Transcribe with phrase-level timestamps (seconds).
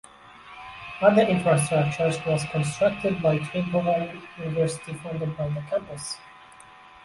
[0.99, 6.17] Other infrastructures was constructed by Tribhuvan University funded by the campus.